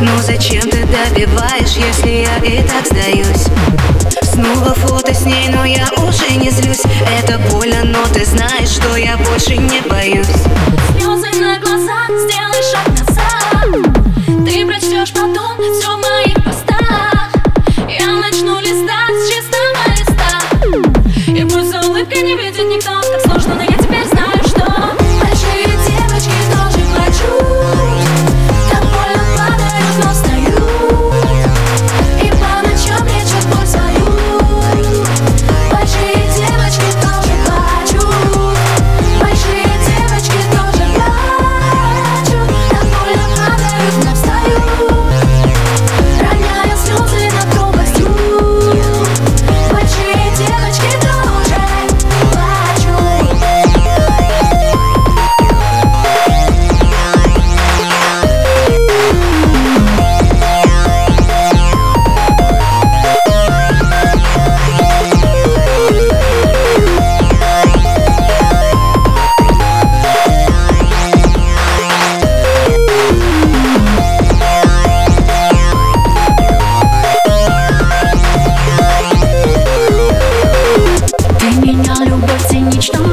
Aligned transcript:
Ну 0.00 0.12
зачем 0.22 0.62
ты 0.62 0.86
добиваешь, 0.86 1.76
если 1.76 2.24
я 2.24 2.38
и 2.38 2.62
так 2.66 2.86
сдаюсь? 2.86 3.46
Снова 4.22 4.72
фото 4.74 5.12
с 5.12 5.26
ней, 5.26 5.48
но 5.48 5.64
я 5.64 5.86
уже 5.98 6.36
не 6.36 6.50
злюсь 6.50 6.82
Это 7.20 7.38
больно, 7.50 7.84
но 7.84 8.02
ты 8.12 8.24
знаешь, 8.24 8.70
что 8.70 8.96
я 8.96 9.18
больше 9.18 9.58
не 9.58 9.82
боюсь 9.82 10.26
Слезы 10.96 11.38
на 11.40 11.58
глазах 11.58 12.08
сделай 12.08 12.49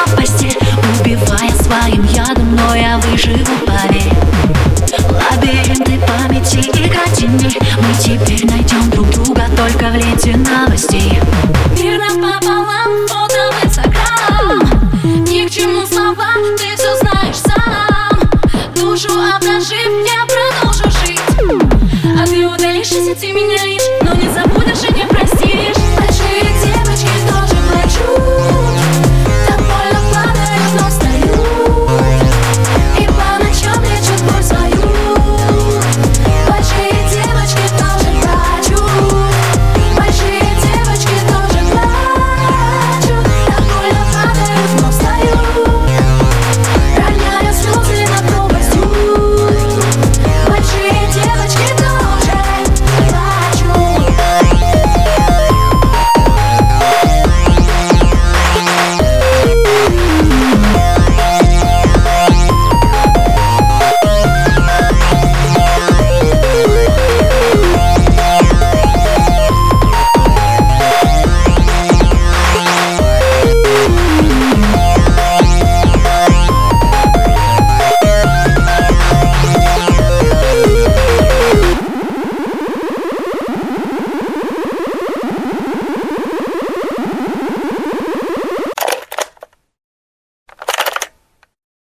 На 0.00 0.06
пропасти 0.06 0.56
Убивая 1.00 1.50
своим 1.62 2.04
ядом, 2.04 2.56
но 2.56 2.74
я 2.74 2.98
выживу, 2.98 3.44
поверь 3.66 4.12
Лабиринты 5.10 5.98
памяти 6.06 6.58
и 6.58 6.88
картины. 6.88 7.50
Мы 7.78 7.94
теперь 8.02 8.46
найдем 8.46 8.88
друг 8.90 9.10
друга 9.10 9.44
только 9.56 9.90
в 9.90 9.96
лете 9.96 10.36
новостей. 10.36 11.18
Мир 11.76 11.98
нам 11.98 12.22
пополам, 12.22 13.06
фото 13.08 13.50
в 13.52 13.66
инстаграм 13.66 14.60
Ни 15.24 15.46
к 15.46 15.50
чему 15.50 15.86
слова, 15.86 16.34
ты 16.56 16.76
все 16.76 16.96
знаешь 16.96 17.36
сам. 17.36 18.30
Душу 18.74 19.10
обнажив, 19.12 19.90
я 20.06 20.24
продолжу 20.26 20.84
жить. 21.04 21.20
А 22.18 22.26
ты 22.26 22.46
удалишься 22.46 23.14
ты 23.14 23.32
меня 23.32 23.69